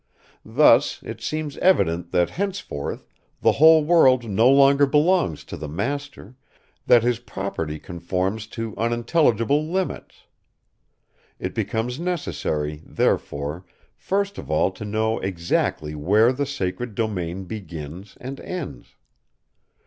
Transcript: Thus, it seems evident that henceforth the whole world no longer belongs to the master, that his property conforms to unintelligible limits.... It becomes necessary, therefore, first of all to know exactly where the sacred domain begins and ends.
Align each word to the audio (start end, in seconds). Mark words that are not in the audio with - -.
Thus, 0.43 0.99
it 1.03 1.21
seems 1.21 1.57
evident 1.59 2.11
that 2.11 2.31
henceforth 2.31 3.07
the 3.41 3.51
whole 3.51 3.85
world 3.85 4.27
no 4.27 4.49
longer 4.49 4.87
belongs 4.87 5.43
to 5.43 5.55
the 5.55 5.67
master, 5.69 6.33
that 6.87 7.03
his 7.03 7.19
property 7.19 7.77
conforms 7.77 8.47
to 8.57 8.75
unintelligible 8.77 9.63
limits.... 9.63 10.23
It 11.37 11.53
becomes 11.53 11.99
necessary, 11.99 12.81
therefore, 12.83 13.63
first 13.95 14.39
of 14.39 14.49
all 14.49 14.71
to 14.71 14.85
know 14.85 15.19
exactly 15.19 15.93
where 15.93 16.33
the 16.33 16.47
sacred 16.47 16.95
domain 16.95 17.43
begins 17.43 18.17
and 18.19 18.39
ends. 18.39 18.95